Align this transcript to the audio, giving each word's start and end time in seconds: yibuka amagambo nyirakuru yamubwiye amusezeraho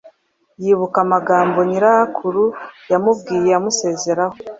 yibuka 0.61 0.97
amagambo 1.05 1.57
nyirakuru 1.69 2.43
yamubwiye 2.91 3.51
amusezeraho 3.59 4.35